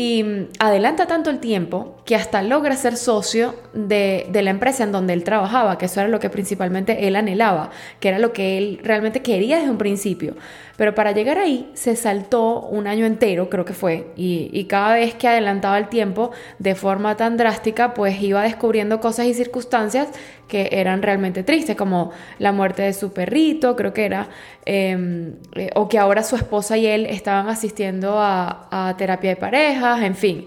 Y 0.00 0.24
adelanta 0.60 1.08
tanto 1.08 1.28
el 1.28 1.40
tiempo 1.40 1.96
que 2.04 2.14
hasta 2.14 2.40
logra 2.42 2.76
ser 2.76 2.96
socio 2.96 3.56
de, 3.72 4.28
la 4.32 4.50
empresa 4.50 4.84
en 4.84 4.92
donde 4.92 5.12
él 5.12 5.24
trabajaba, 5.24 5.76
que 5.76 5.86
eso 5.86 5.98
era 5.98 6.08
lo 6.08 6.20
que 6.20 6.30
principalmente 6.30 7.08
él 7.08 7.16
anhelaba, 7.16 7.70
que 7.98 8.10
era 8.10 8.20
lo 8.20 8.32
que 8.32 8.58
él 8.58 8.80
realmente 8.84 9.22
quería 9.22 9.56
desde 9.56 9.72
un 9.72 9.76
principio. 9.76 10.36
Pero 10.76 10.94
para 10.94 11.10
llegar 11.10 11.38
ahí 11.38 11.68
se 11.74 11.96
saltó 11.96 12.60
un 12.60 12.86
año 12.86 13.06
entero, 13.06 13.50
creo 13.50 13.64
que 13.64 13.72
fue, 13.72 14.12
y, 14.14 14.64
cada 14.66 14.94
vez 14.94 15.16
que 15.16 15.26
adelantaba 15.26 15.76
el 15.76 15.88
tiempo 15.88 16.30
de 16.60 16.76
forma 16.76 17.16
tan 17.16 17.36
drástica, 17.36 17.92
pues 17.94 18.22
iba 18.22 18.44
descubriendo 18.44 19.00
cosas 19.00 19.26
y 19.26 19.34
circunstancias 19.34 20.10
que 20.48 20.68
eran 20.72 21.02
realmente 21.02 21.44
tristes, 21.44 21.76
como 21.76 22.10
la 22.38 22.52
muerte 22.52 22.82
de 22.82 22.92
su 22.92 23.12
perrito, 23.12 23.76
creo 23.76 23.92
que 23.92 24.04
era, 24.06 24.28
em, 24.64 25.36
eh, 25.54 25.70
o 25.74 25.88
que 25.88 25.98
ahora 25.98 26.22
su 26.22 26.36
esposa 26.36 26.76
y 26.76 26.86
él 26.86 27.06
estaban 27.06 27.48
asistiendo 27.48 28.18
a, 28.18 28.68
a 28.70 28.96
terapia 28.96 29.30
de 29.30 29.36
parejas, 29.36 30.02
en 30.02 30.16
fin. 30.16 30.46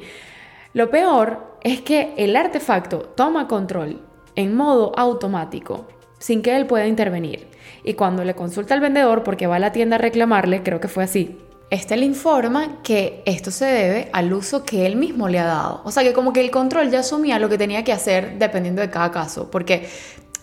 Lo 0.73 0.89
peor 0.89 1.57
es 1.63 1.81
que 1.81 2.13
el 2.17 2.35
artefacto 2.35 2.99
toma 3.15 3.47
control 3.47 4.01
en 4.35 4.55
modo 4.55 4.91
automático, 4.97 5.87
sin 6.19 6.41
que 6.41 6.55
él 6.55 6.65
pueda 6.65 6.87
intervenir 6.87 7.47
y 7.83 7.93
cuando 7.93 8.23
le 8.23 8.35
consulta 8.35 8.73
al 8.73 8.79
vendedor 8.79 9.23
porque 9.23 9.47
va 9.47 9.55
a 9.57 9.59
la 9.59 9.71
tienda 9.71 9.95
a 9.95 9.99
reclamarle, 9.99 10.63
creo 10.63 10.79
que 10.79 10.87
fue 10.87 11.03
así, 11.03 11.37
este 11.71 11.95
le 11.95 12.05
informa 12.05 12.83
que 12.83 13.23
esto 13.25 13.49
se 13.49 13.65
debe 13.65 14.09
al 14.11 14.31
uso 14.33 14.65
que 14.65 14.85
él 14.85 14.97
mismo 14.97 15.29
le 15.29 15.39
ha 15.39 15.45
dado. 15.45 15.81
O 15.85 15.91
sea 15.91 16.03
que 16.03 16.11
como 16.11 16.33
que 16.33 16.41
el 16.41 16.51
control 16.51 16.91
ya 16.91 16.99
asumía 16.99 17.39
lo 17.39 17.47
que 17.47 17.57
tenía 17.57 17.85
que 17.85 17.93
hacer 17.93 18.37
dependiendo 18.37 18.81
de 18.81 18.89
cada 18.89 19.09
caso, 19.09 19.49
porque 19.49 19.87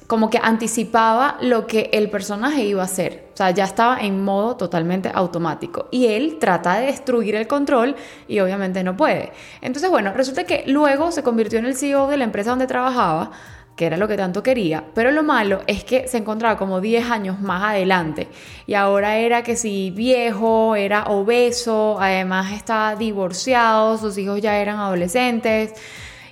como 0.06 0.30
que 0.30 0.40
anticipaba 0.42 1.36
lo 1.42 1.66
que 1.66 1.90
el 1.92 2.08
personaje 2.08 2.64
iba 2.64 2.80
a 2.80 2.86
hacer. 2.86 3.28
O 3.34 3.36
sea, 3.36 3.50
ya 3.50 3.64
estaba 3.64 3.98
en 3.98 4.24
modo 4.24 4.56
totalmente 4.56 5.10
automático. 5.12 5.88
Y 5.90 6.06
él 6.06 6.38
trata 6.40 6.78
de 6.78 6.86
destruir 6.86 7.34
el 7.34 7.46
control 7.46 7.94
y 8.26 8.40
obviamente 8.40 8.82
no 8.82 8.96
puede. 8.96 9.30
Entonces, 9.60 9.90
bueno, 9.90 10.14
resulta 10.14 10.44
que 10.44 10.64
luego 10.66 11.12
se 11.12 11.22
convirtió 11.22 11.58
en 11.58 11.66
el 11.66 11.76
CEO 11.76 12.08
de 12.08 12.16
la 12.16 12.24
empresa 12.24 12.50
donde 12.50 12.66
trabajaba 12.66 13.32
que 13.78 13.86
era 13.86 13.96
lo 13.96 14.08
que 14.08 14.16
tanto 14.16 14.42
quería, 14.42 14.82
pero 14.92 15.12
lo 15.12 15.22
malo 15.22 15.62
es 15.68 15.84
que 15.84 16.08
se 16.08 16.18
encontraba 16.18 16.58
como 16.58 16.80
10 16.80 17.10
años 17.12 17.40
más 17.40 17.62
adelante 17.62 18.26
y 18.66 18.74
ahora 18.74 19.18
era 19.18 19.44
que 19.44 19.54
si 19.54 19.92
viejo, 19.92 20.74
era 20.74 21.04
obeso, 21.04 21.96
además 22.00 22.52
estaba 22.52 22.96
divorciado, 22.96 23.96
sus 23.96 24.18
hijos 24.18 24.40
ya 24.40 24.58
eran 24.58 24.80
adolescentes 24.80 25.74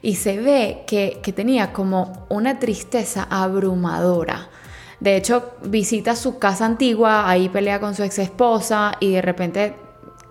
y 0.03 0.17
se 0.17 0.38
ve 0.38 0.83
que, 0.88 1.21
que 1.23 1.33
tenía 1.33 1.73
como 1.73 2.26
una 2.31 2.59
tristeza 2.59 3.29
abrumadora. 3.31 4.49
De 4.99 5.15
hecho, 5.15 5.53
visita 5.62 6.17
su 6.17 6.41
casa 6.41 6.67
antigua, 6.67 7.31
ahí 7.31 7.49
pelea 7.49 7.79
con 7.79 7.95
su 7.95 8.03
ex 8.03 8.19
esposa 8.19 8.95
y 8.99 9.12
de 9.12 9.23
repente 9.23 9.86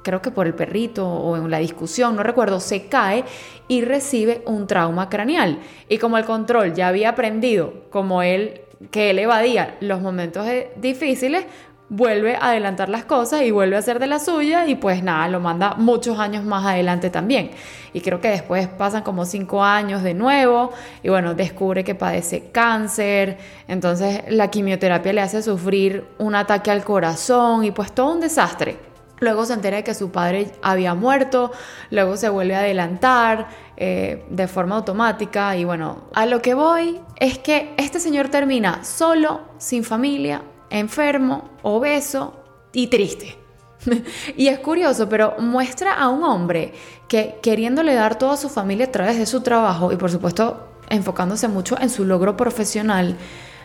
creo 0.06 0.22
que 0.22 0.30
por 0.30 0.46
el 0.46 0.54
perrito 0.54 1.06
o 1.06 1.36
en 1.36 1.50
la 1.50 1.58
discusión, 1.58 2.16
no 2.16 2.22
recuerdo, 2.22 2.60
se 2.60 2.86
cae 2.86 3.26
y 3.68 3.82
recibe 3.84 4.44
un 4.46 4.68
trauma 4.68 5.10
craneal. 5.10 5.60
Y 5.90 5.98
como 5.98 6.18
el 6.20 6.26
control 6.26 6.76
ya 6.76 6.90
había 6.90 7.10
aprendido, 7.10 7.74
como 7.90 8.22
él, 8.22 8.62
que 8.92 9.10
él 9.10 9.18
evadía 9.18 9.78
los 9.82 10.02
momentos 10.02 10.46
difíciles, 10.76 11.46
vuelve 11.90 12.36
a 12.36 12.50
adelantar 12.50 12.90
las 12.90 13.06
cosas 13.06 13.42
y 13.42 13.52
vuelve 13.52 13.76
a 13.76 13.80
hacer 13.80 13.98
de 13.98 14.06
la 14.06 14.20
suya 14.20 14.68
y 14.68 14.76
pues 14.76 15.02
nada, 15.02 15.28
lo 15.28 15.40
manda 15.40 15.74
muchos 15.76 16.20
años 16.20 16.46
más 16.46 16.66
adelante 16.66 17.10
también. 17.10 17.50
Y 17.92 18.02
creo 18.02 18.22
que 18.22 18.30
después 18.30 18.68
pasan 18.68 19.02
como 19.02 19.26
cinco 19.26 19.64
años 19.64 20.04
de 20.04 20.14
nuevo 20.14 20.72
y 21.02 21.10
bueno, 21.10 21.34
descubre 21.34 21.84
que 21.84 21.96
padece 21.96 22.50
cáncer, 22.52 23.40
entonces 23.68 24.22
la 24.30 24.50
quimioterapia 24.52 25.14
le 25.14 25.22
hace 25.22 25.42
sufrir 25.42 26.06
un 26.20 26.36
ataque 26.36 26.70
al 26.70 26.84
corazón 26.84 27.64
y 27.64 27.72
pues 27.72 27.92
todo 27.92 28.14
un 28.14 28.20
desastre. 28.20 28.95
Luego 29.20 29.46
se 29.46 29.54
entera 29.54 29.78
de 29.78 29.84
que 29.84 29.94
su 29.94 30.12
padre 30.12 30.52
había 30.62 30.94
muerto, 30.94 31.52
luego 31.90 32.18
se 32.18 32.30
vuelve 32.30 32.56
a 32.56 32.60
adelantar 32.60 33.48
eh, 33.78 34.26
de 34.30 34.48
forma 34.48 34.76
automática 34.76 35.56
y 35.56 35.64
bueno, 35.64 36.10
a 36.14 36.26
lo 36.26 36.42
que 36.42 36.54
voy 36.54 37.00
es 37.18 37.38
que 37.40 37.74
este 37.78 38.00
señor 38.00 38.30
termina 38.30 38.84
solo, 38.84 39.42
sin 39.58 39.84
familia, 39.84 40.42
enfermo, 40.70 41.50
obeso 41.62 42.34
y 42.74 42.88
triste. 42.88 43.38
y 44.38 44.48
es 44.48 44.60
curioso, 44.60 45.08
pero 45.08 45.36
muestra 45.40 45.94
a 45.94 46.10
un 46.10 46.24
hombre 46.24 46.74
que 47.08 47.40
queriéndole 47.42 47.94
dar 47.94 48.18
toda 48.18 48.36
su 48.36 48.50
familia 48.50 48.88
a 48.88 48.92
través 48.92 49.18
de 49.18 49.26
su 49.26 49.42
trabajo 49.42 49.92
y 49.92 49.96
por 49.96 50.12
supuesto 50.12 50.68
enfocándose 50.90 51.48
mucho 51.48 51.80
en 51.80 51.90
su 51.90 52.06
logro 52.06 52.38
profesional, 52.38 53.18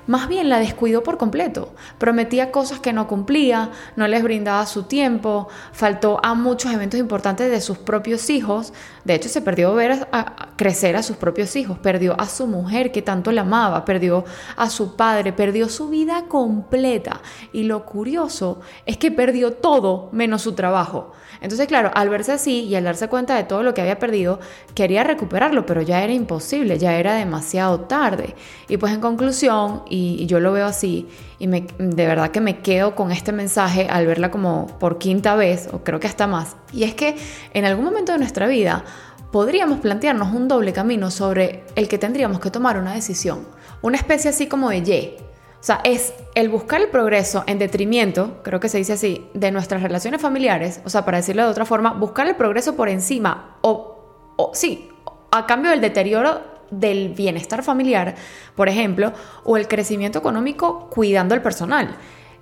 más 0.07 0.29
bien 0.29 0.49
la 0.49 0.59
descuidó 0.59 1.03
por 1.03 1.19
completo. 1.19 1.73
Prometía 1.99 2.51
cosas 2.51 2.81
que 2.81 2.93
no 2.93 3.07
cumplía, 3.07 3.71
no 3.97 4.09
les 4.09 4.23
brindaba 4.23 4.67
su 4.67 4.85
tiempo, 4.85 5.49
faltó 5.73 6.21
a 6.23 6.35
muchos 6.35 6.73
eventos 6.73 6.99
importantes 6.99 7.51
de 7.51 7.61
sus 7.61 7.79
propios 7.79 8.31
hijos. 8.31 8.73
De 9.05 9.15
hecho, 9.15 9.29
se 9.29 9.41
perdió 9.41 9.75
ver 9.75 10.09
a, 10.13 10.51
crecer 10.57 10.97
a 10.97 11.03
sus 11.03 11.17
propios 11.17 11.57
hijos, 11.57 11.79
perdió 11.79 12.21
a 12.21 12.27
su 12.27 12.47
mujer 12.47 12.93
que 12.93 13.03
tanto 13.03 13.33
la 13.33 13.43
amaba, 13.43 13.85
perdió 13.85 14.25
a 14.57 14.71
su 14.71 14.97
padre, 14.97 15.33
perdió 15.33 15.69
su 15.69 15.89
vida 15.89 16.25
completa. 16.29 17.21
Y 17.53 17.65
lo 17.65 17.85
curioso 17.85 18.61
es 18.87 18.97
que 18.97 19.11
perdió 19.11 19.55
todo 19.55 20.09
menos 20.13 20.43
su 20.43 20.53
trabajo. 20.53 21.13
Entonces, 21.41 21.67
claro, 21.67 21.91
al 21.95 22.11
verse 22.11 22.33
así 22.33 22.65
y 22.65 22.75
al 22.75 22.85
darse 22.85 23.09
cuenta 23.09 23.35
de 23.35 23.45
todo 23.45 23.63
lo 23.63 23.73
que 23.73 23.81
había 23.81 23.99
perdido, 23.99 24.41
quería 24.75 25.05
recuperarlo, 25.05 25.65
pero 25.65 25.81
ya 25.81 26.03
era 26.03 26.13
imposible, 26.13 26.79
ya 26.79 26.97
era 26.97 27.15
demasiado 27.15 27.81
tarde. 27.81 28.35
Y 28.69 28.77
pues 28.77 28.93
en 28.93 29.01
conclusión, 29.01 29.83
y, 29.91 30.27
yo 30.27 30.41
lo 30.41 30.53
veo 30.53 30.67
así, 30.67 31.09
y 31.39 31.47
me, 31.49 31.67
de 31.79 32.07
verdad 32.07 32.31
que 32.31 32.41
me 32.41 32.61
quedo 32.61 32.95
con 32.95 33.11
este 33.11 33.33
mensaje 33.33 33.89
al 33.91 34.07
verla 34.07 34.31
como 34.31 34.67
por 34.79 34.99
quinta 34.99 35.35
vez, 35.35 35.69
o 35.73 35.85
creo 35.85 36.01
que 36.01 36.07
hasta 36.07 36.27
más, 36.27 36.57
y 36.73 36.85
es 36.85 36.95
que 36.95 37.17
en 37.53 37.65
algún 37.65 37.85
momento 37.85 38.13
de 38.13 38.19
nuestra 38.19 38.47
vida 38.47 38.85
podríamos 39.31 39.81
plantearnos 39.81 40.33
un 40.33 40.49
doble 40.49 40.73
camino 40.73 41.11
sobre 41.11 41.65
el 41.75 41.89
que 41.89 41.99
tendríamos 41.99 42.41
que 42.41 42.51
tomar 42.51 42.79
una 42.79 42.95
decisión, 42.95 43.47
una 43.83 43.97
especie 43.97 44.31
así 44.31 44.47
como 44.47 44.71
de 44.71 44.79
Y, 44.79 45.17
o 45.61 45.63
sea, 45.63 45.81
es 45.85 46.15
el 46.35 46.49
buscar 46.49 46.81
el 46.81 46.89
progreso 46.89 47.45
en 47.47 47.59
detrimento, 47.59 48.41
creo 48.43 48.61
que 48.61 48.69
se 48.69 48.79
dice 48.79 48.95
así, 48.95 49.27
de 49.35 49.51
nuestras 49.51 49.83
relaciones 49.83 50.23
familiares, 50.23 50.81
o 50.85 50.91
sea, 50.91 51.05
para 51.05 51.19
decirlo 51.19 51.45
de 51.45 51.51
otra 51.51 51.67
forma, 51.67 51.93
buscar 51.93 52.27
el 52.27 52.37
progreso 52.37 52.77
por 52.77 52.89
encima 52.89 53.59
o, 53.61 54.35
o 54.37 54.51
sí, 54.55 54.89
a 55.31 55.47
cambio 55.47 55.71
del 55.71 55.81
deterioro 55.81 56.50
del 56.71 57.11
bienestar 57.11 57.63
familiar, 57.63 58.15
por 58.55 58.69
ejemplo, 58.69 59.13
o 59.45 59.57
el 59.57 59.69
crecimiento 59.69 60.19
económico 60.19 60.89
cuidando 60.91 61.35
el 61.35 61.43
personal. 61.43 61.97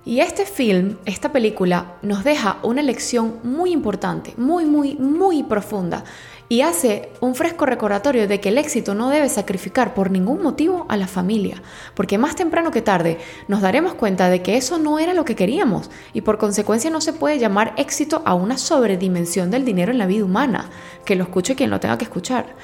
Y 0.05 0.21
este 0.21 0.45
film, 0.45 0.97
esta 1.05 1.31
película, 1.31 1.97
nos 2.01 2.23
deja 2.23 2.57
una 2.63 2.81
lección 2.81 3.39
muy 3.43 3.71
importante, 3.71 4.33
muy, 4.37 4.65
muy, 4.65 4.95
muy 4.95 5.43
profunda 5.43 6.03
y 6.51 6.61
hace 6.61 7.11
un 7.21 7.35
fresco 7.35 7.67
recordatorio 7.67 8.27
de 8.27 8.39
que 8.39 8.49
el 8.49 8.57
éxito 8.57 8.95
no 8.95 9.09
debe 9.09 9.29
sacrificar 9.29 9.93
por 9.93 10.09
ningún 10.09 10.41
motivo 10.41 10.87
a 10.89 10.97
la 10.97 11.05
familia, 11.05 11.61
porque 11.93 12.17
más 12.17 12.35
temprano 12.35 12.71
que 12.71 12.81
tarde 12.81 13.19
nos 13.47 13.61
daremos 13.61 13.93
cuenta 13.93 14.29
de 14.29 14.41
que 14.41 14.57
eso 14.57 14.79
no 14.79 14.97
era 14.97 15.13
lo 15.13 15.25
que 15.25 15.35
queríamos 15.35 15.91
y 16.11 16.21
por 16.21 16.39
consecuencia 16.39 16.89
no 16.89 17.01
se 17.01 17.13
puede 17.13 17.37
llamar 17.37 17.73
éxito 17.77 18.23
a 18.25 18.33
una 18.33 18.57
sobredimensión 18.57 19.51
del 19.51 19.63
dinero 19.63 19.91
en 19.91 19.99
la 19.99 20.07
vida 20.07 20.25
humana, 20.25 20.71
que 21.05 21.15
lo 21.15 21.23
escuche 21.23 21.55
quien 21.55 21.69
lo 21.69 21.79
tenga 21.79 21.99
que 21.99 22.05
escuchar. 22.05 22.55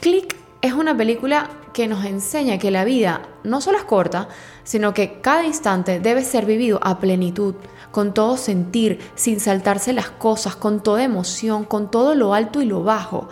Click 0.00 0.43
es 0.62 0.72
una 0.72 0.96
película 0.96 1.50
que 1.74 1.88
nos 1.88 2.04
enseña 2.04 2.58
que 2.58 2.70
la 2.70 2.84
vida 2.84 3.22
no 3.42 3.60
solo 3.60 3.78
es 3.78 3.84
corta, 3.84 4.28
sino 4.62 4.94
que 4.94 5.20
cada 5.20 5.44
instante 5.44 6.00
debe 6.00 6.22
ser 6.24 6.46
vivido 6.46 6.80
a 6.82 6.98
plenitud, 6.98 7.54
con 7.90 8.14
todo 8.14 8.36
sentir, 8.36 8.98
sin 9.14 9.40
saltarse 9.40 9.92
las 9.92 10.10
cosas, 10.10 10.56
con 10.56 10.82
toda 10.82 11.04
emoción, 11.04 11.64
con 11.64 11.90
todo 11.90 12.14
lo 12.14 12.32
alto 12.32 12.62
y 12.62 12.64
lo 12.64 12.82
bajo. 12.82 13.28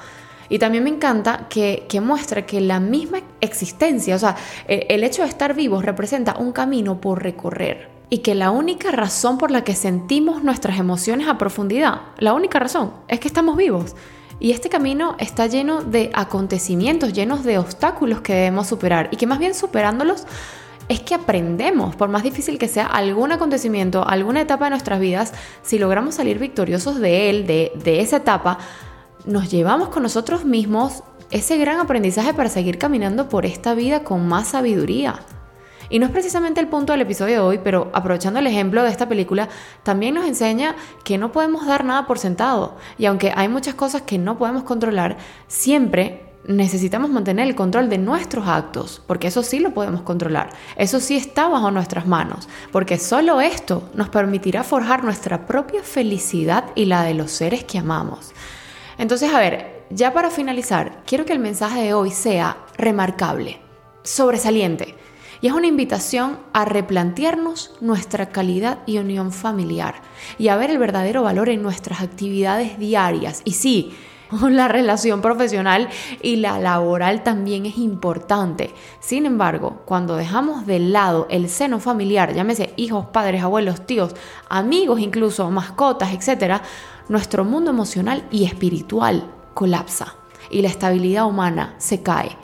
Y 0.49 0.59
también 0.59 0.85
me 0.85 0.91
encanta 0.91 1.47
que, 1.49 1.87
que 1.88 2.00
muestra 2.00 2.45
que 2.45 2.61
la 2.61 2.79
misma 2.79 3.21
existencia, 3.41 4.17
o 4.17 4.19
sea, 4.19 4.37
el, 4.69 4.85
el 4.88 5.05
hecho 5.05 5.23
de 5.23 5.29
estar 5.29 5.55
vivos 5.55 5.85
representa 5.85 6.37
un 6.38 6.52
camino 6.52 7.00
por 7.00 7.23
recorrer. 7.23 7.91
Y 8.11 8.19
que 8.19 8.35
la 8.35 8.50
única 8.50 8.91
razón 8.91 9.38
por 9.38 9.50
la 9.50 9.64
que 9.64 9.75
sentimos 9.75 10.45
nuestras 10.45 10.79
emociones 10.79 11.29
a 11.29 11.38
profundidad, 11.38 12.02
la 12.19 12.35
única 12.35 12.59
razón, 12.59 12.93
es 13.09 13.19
que 13.21 13.29
estamos 13.29 13.57
vivos. 13.57 13.97
Y 14.42 14.50
este 14.50 14.68
camino 14.68 15.14
está 15.20 15.46
lleno 15.46 15.84
de 15.84 16.11
acontecimientos, 16.14 17.12
llenos 17.12 17.44
de 17.44 17.58
obstáculos 17.58 18.22
que 18.22 18.34
debemos 18.34 18.66
superar 18.66 19.08
y 19.12 19.16
que 19.16 19.28
más 19.28 19.38
bien 19.38 19.54
superándolos 19.54 20.25
es 20.88 20.99
que 20.99 21.14
aprendemos, 21.14 21.94
por 21.94 22.08
más 22.08 22.25
difícil 22.25 22.58
que 22.58 22.66
sea 22.66 22.87
algún 22.87 23.30
acontecimiento, 23.30 24.04
alguna 24.04 24.40
etapa 24.40 24.64
de 24.64 24.70
nuestras 24.70 24.99
vidas, 24.99 25.32
si 25.62 25.78
logramos 25.78 26.16
salir 26.16 26.40
victoriosos 26.40 26.99
de 26.99 27.30
él, 27.30 27.46
de, 27.46 28.00
esa 28.00 28.16
etapa, 28.16 28.58
nos 29.26 29.49
llevamos 29.49 29.90
con 29.90 30.02
nosotros 30.02 30.44
mismos 30.44 31.04
ese 31.30 31.56
gran 31.56 31.78
aprendizaje 31.78 32.34
para 32.34 32.49
seguir 32.49 32.78
caminando 32.78 33.28
por 33.28 33.46
esta 33.46 33.75
vida 33.75 34.02
con 34.02 34.26
más 34.26 34.49
sabiduría. 34.49 35.20
Y 35.92 35.99
no 35.99 36.06
es 36.06 36.12
precisamente 36.12 36.58
el 36.58 36.68
punto 36.68 36.94
del 36.94 37.02
episodio 37.02 37.34
de 37.34 37.40
hoy, 37.40 37.61
pero 37.62 37.90
aprovechando 37.92 38.38
el 38.38 38.46
ejemplo 38.46 38.82
de 38.82 38.88
esta 38.88 39.11
película, 39.11 39.50
también 39.82 40.14
nos 40.14 40.25
enseña 40.25 40.75
que 41.04 41.18
no 41.18 41.32
podemos 41.32 41.66
dar 41.66 41.84
nada 41.84 42.06
por 42.06 42.18
sentado. 42.18 42.78
Y 42.96 43.04
aunque 43.04 43.30
hay 43.37 43.49
muchas 43.49 43.75
cosas 43.75 44.00
que 44.00 44.16
no 44.16 44.38
podemos 44.38 44.62
controlar, 44.62 45.18
siempre 45.49 46.32
necesitamos 46.46 47.11
mantener 47.11 47.46
el 47.46 47.54
control 47.54 47.90
de 47.90 47.99
nuestros 47.99 48.49
actos, 48.49 49.02
porque 49.06 49.26
eso 49.26 49.42
sí 49.42 49.58
lo 49.58 49.75
podemos 49.75 50.00
controlar, 50.00 50.49
eso 50.76 50.99
sí 50.99 51.14
está 51.14 51.46
bajo 51.46 51.70
nuestras 51.70 52.06
manos, 52.06 52.49
porque 52.72 52.99
solo 52.99 53.42
esto 53.42 53.90
nos 53.92 54.08
permitirá 54.08 54.64
forjar 54.64 55.04
nuestra 55.04 55.46
propia 55.46 55.82
felicidad 55.82 56.64
y 56.75 56.87
la 56.87 57.02
de 57.02 57.12
los 57.12 57.32
seres 57.32 57.64
que 57.64 57.78
amamos. 57.78 58.32
Entonces, 58.96 59.32
a 59.32 59.38
ver, 59.38 59.84
ya 59.90 60.14
para 60.14 60.30
finalizar, 60.30 61.02
quiero 61.06 61.26
que 61.26 61.34
el 61.34 61.38
mensaje 61.38 61.82
de 61.82 61.92
hoy 61.92 62.12
sea 62.12 62.56
remarcable, 62.78 63.61
sobresaliente, 64.02 64.96
y 65.42 65.49
es 65.49 65.52
una 65.52 65.66
invitación 65.66 66.38
a 66.54 66.64
replantearnos 66.64 67.72
nuestra 67.80 68.30
calidad 68.30 68.78
y 68.87 68.99
unión 68.99 69.32
familiar 69.32 69.96
y 70.38 70.49
a 70.49 70.56
ver 70.56 70.70
el 70.70 70.78
verdadero 70.78 71.25
valor 71.25 71.49
en 71.49 71.62
nuestras 71.62 72.00
actividades 72.00 72.78
diarias. 72.78 73.42
Y 73.44 73.52
sí, 73.52 73.92
la 74.49 74.68
relación 74.68 75.20
profesional 75.20 75.88
y 76.22 76.37
la 76.37 76.61
laboral 76.61 77.25
también 77.25 77.66
es 77.66 77.76
importante. 77.76 78.72
Sin 79.00 79.26
embargo, 79.26 79.82
cuando 79.84 80.16
dejamos 80.16 80.64
de 80.64 80.78
lado 80.78 81.26
el 81.28 81.49
seno 81.49 81.80
familiar, 81.80 82.32
llámese 82.32 82.72
hijos, 82.76 83.06
padres, 83.06 83.42
abuelos, 83.42 83.84
tíos, 83.84 84.14
amigos 84.49 85.00
incluso, 85.00 85.50
mascotas, 85.50 86.12
etc., 86.12 86.62
nuestro 87.08 87.44
mundo 87.44 87.72
emocional 87.72 88.26
y 88.30 88.44
espiritual 88.44 89.28
colapsa 89.54 90.14
y 90.50 90.62
la 90.62 90.68
estabilidad 90.68 91.26
humana 91.26 91.75
se 91.78 92.00
cae. 92.00 92.37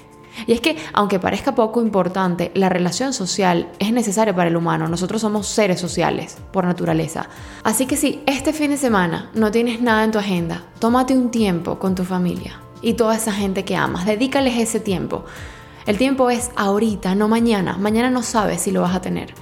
Y 0.47 0.53
es 0.53 0.61
que, 0.61 0.77
aunque 0.93 1.19
parezca 1.19 1.55
poco 1.55 1.81
importante, 1.81 2.51
la 2.55 2.69
relación 2.69 3.13
social 3.13 3.69
es 3.79 3.93
necesaria 3.93 4.35
para 4.35 4.49
el 4.49 4.57
humano. 4.57 4.89
Nosotros 4.89 5.21
somos 5.21 5.47
seres 5.47 5.81
sociales 5.81 6.39
por 6.53 6.65
naturaleza. 6.65 7.29
Así 7.65 7.87
que 7.87 7.97
si 7.97 8.23
este 8.27 8.53
fin 8.53 8.71
de 8.71 8.77
semana 8.77 9.31
no 9.35 9.51
tienes 9.51 9.81
nada 9.81 10.05
en 10.05 10.13
tu 10.13 10.19
agenda, 10.19 10.63
tómate 10.79 11.15
un 11.15 11.31
tiempo 11.31 11.79
con 11.79 11.95
tu 11.95 12.05
familia 12.05 12.61
y 12.83 12.95
toda 12.95 13.17
esa 13.17 13.33
gente 13.33 13.65
que 13.65 13.77
amas. 13.77 14.07
Dedícales 14.07 14.57
ese 14.59 14.81
tiempo. 14.81 15.25
El 15.87 15.97
tiempo 15.99 16.31
es 16.31 16.51
ahorita, 16.57 17.15
no 17.15 17.29
mañana. 17.29 17.79
Mañana 17.79 18.11
no 18.11 18.23
sabes 18.23 18.61
si 18.63 18.71
lo 18.71 18.83
vas 18.83 18.95
a 18.95 19.01
tener. 19.01 19.35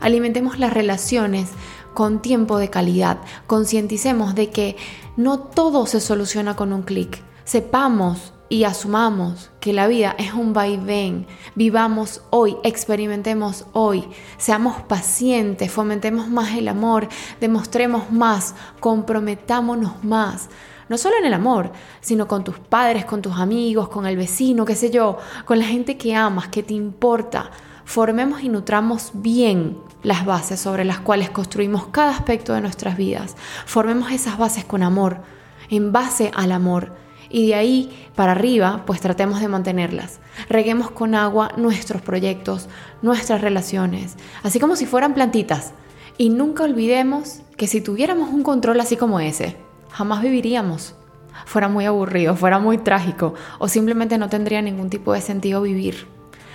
Alimentemos 0.00 0.58
las 0.58 0.74
relaciones 0.74 1.50
con 1.94 2.20
tiempo 2.20 2.58
de 2.58 2.68
calidad. 2.68 3.18
Concienticemos 3.46 4.34
de 4.34 4.50
que 4.50 4.76
no 5.16 5.38
todo 5.38 5.86
se 5.86 6.00
soluciona 6.00 6.56
con 6.56 6.72
un 6.72 6.82
clic. 6.82 7.22
Sepamos 7.44 8.34
y 8.54 8.62
asumamos 8.62 9.50
que 9.58 9.72
la 9.72 9.88
vida 9.88 10.14
es 10.16 10.32
un 10.32 10.52
vaivén. 10.52 11.26
Vivamos 11.56 12.22
hoy, 12.30 12.56
experimentemos 12.62 13.66
hoy, 13.72 14.08
seamos 14.36 14.80
pacientes, 14.82 15.72
fomentemos 15.72 16.28
más 16.28 16.56
el 16.56 16.68
amor, 16.68 17.08
demostremos 17.40 18.12
más, 18.12 18.54
comprometámonos 18.78 20.04
más. 20.04 20.50
No 20.88 20.98
solo 20.98 21.16
en 21.18 21.24
el 21.24 21.34
amor, 21.34 21.72
sino 22.00 22.28
con 22.28 22.44
tus 22.44 22.60
padres, 22.60 23.04
con 23.04 23.22
tus 23.22 23.34
amigos, 23.34 23.88
con 23.88 24.06
el 24.06 24.16
vecino, 24.16 24.64
qué 24.64 24.76
sé 24.76 24.88
yo, 24.88 25.18
con 25.44 25.58
la 25.58 25.64
gente 25.64 25.96
que 25.96 26.14
amas, 26.14 26.46
que 26.46 26.62
te 26.62 26.74
importa. 26.74 27.50
Formemos 27.84 28.44
y 28.44 28.48
nutramos 28.48 29.10
bien 29.14 29.78
las 30.04 30.24
bases 30.24 30.60
sobre 30.60 30.84
las 30.84 31.00
cuales 31.00 31.28
construimos 31.28 31.88
cada 31.88 32.12
aspecto 32.12 32.54
de 32.54 32.60
nuestras 32.60 32.96
vidas. 32.96 33.34
Formemos 33.66 34.12
esas 34.12 34.38
bases 34.38 34.64
con 34.64 34.84
amor, 34.84 35.22
en 35.70 35.90
base 35.90 36.30
al 36.36 36.52
amor 36.52 37.02
y 37.34 37.48
de 37.48 37.56
ahí 37.56 37.90
para 38.14 38.30
arriba 38.30 38.84
pues 38.86 39.00
tratemos 39.00 39.40
de 39.40 39.48
mantenerlas. 39.48 40.20
Reguemos 40.48 40.92
con 40.92 41.16
agua 41.16 41.50
nuestros 41.56 42.00
proyectos, 42.00 42.68
nuestras 43.02 43.40
relaciones, 43.40 44.14
así 44.44 44.60
como 44.60 44.76
si 44.76 44.86
fueran 44.86 45.14
plantitas. 45.14 45.72
Y 46.16 46.30
nunca 46.30 46.62
olvidemos 46.62 47.40
que 47.56 47.66
si 47.66 47.80
tuviéramos 47.80 48.30
un 48.30 48.44
control 48.44 48.78
así 48.78 48.96
como 48.96 49.18
ese, 49.18 49.56
jamás 49.90 50.22
viviríamos. 50.22 50.94
Fuera 51.44 51.68
muy 51.68 51.86
aburrido, 51.86 52.36
fuera 52.36 52.60
muy 52.60 52.78
trágico 52.78 53.34
o 53.58 53.66
simplemente 53.66 54.16
no 54.16 54.28
tendría 54.28 54.62
ningún 54.62 54.88
tipo 54.88 55.12
de 55.12 55.20
sentido 55.20 55.60
vivir. 55.60 56.06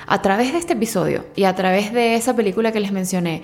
A 0.08 0.22
través 0.22 0.54
de 0.54 0.60
este 0.60 0.74
episodio 0.74 1.26
y 1.36 1.44
a 1.44 1.56
través 1.56 1.92
de 1.92 2.15
esa 2.15 2.38
película 2.38 2.72
que 2.72 2.80
les 2.80 2.94
mencioné, 2.94 3.44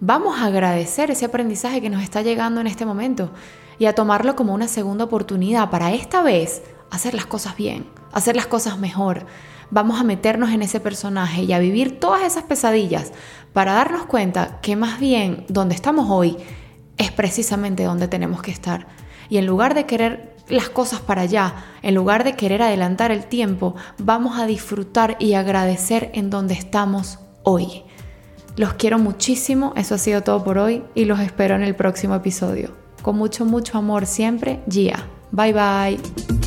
vamos 0.00 0.40
a 0.40 0.46
agradecer 0.46 1.10
ese 1.10 1.26
aprendizaje 1.26 1.82
que 1.82 1.90
nos 1.90 2.02
está 2.02 2.22
llegando 2.22 2.58
en 2.62 2.68
este 2.68 2.86
momento 2.86 3.32
y 3.80 3.86
a 3.86 3.94
tomarlo 3.94 4.36
como 4.36 4.52
una 4.52 4.68
segunda 4.68 5.06
oportunidad 5.06 5.70
para 5.70 5.92
esta 5.92 6.22
vez 6.22 6.62
hacer 6.90 7.14
las 7.14 7.24
cosas 7.24 7.56
bien, 7.56 7.86
hacer 8.12 8.36
las 8.36 8.46
cosas 8.46 8.78
mejor. 8.78 9.24
Vamos 9.70 9.98
a 9.98 10.04
meternos 10.04 10.50
en 10.50 10.60
ese 10.60 10.80
personaje 10.80 11.44
y 11.44 11.54
a 11.54 11.58
vivir 11.58 11.98
todas 11.98 12.22
esas 12.22 12.44
pesadillas 12.44 13.10
para 13.54 13.72
darnos 13.72 14.04
cuenta 14.04 14.60
que 14.60 14.76
más 14.76 15.00
bien 15.00 15.46
donde 15.48 15.74
estamos 15.74 16.10
hoy 16.10 16.36
es 16.98 17.10
precisamente 17.10 17.84
donde 17.84 18.06
tenemos 18.06 18.42
que 18.42 18.50
estar. 18.50 18.86
Y 19.30 19.38
en 19.38 19.46
lugar 19.46 19.72
de 19.72 19.86
querer 19.86 20.36
las 20.50 20.68
cosas 20.68 21.00
para 21.00 21.22
allá, 21.22 21.54
en 21.80 21.94
lugar 21.94 22.22
de 22.22 22.34
querer 22.34 22.60
adelantar 22.60 23.10
el 23.10 23.24
tiempo, 23.24 23.76
vamos 23.96 24.38
a 24.38 24.46
disfrutar 24.46 25.16
y 25.18 25.32
agradecer 25.32 26.10
en 26.12 26.28
donde 26.28 26.52
estamos 26.52 27.18
hoy. 27.44 27.84
Los 28.56 28.74
quiero 28.74 28.98
muchísimo, 28.98 29.72
eso 29.74 29.94
ha 29.94 29.98
sido 29.98 30.22
todo 30.22 30.44
por 30.44 30.58
hoy 30.58 30.84
y 30.94 31.06
los 31.06 31.20
espero 31.20 31.54
en 31.54 31.62
el 31.62 31.74
próximo 31.74 32.14
episodio. 32.14 32.79
Con 33.02 33.16
mucho, 33.16 33.44
mucho 33.44 33.78
amor 33.78 34.06
siempre, 34.06 34.60
Gia. 34.68 35.04
Bye 35.32 35.52
bye. 35.52 36.39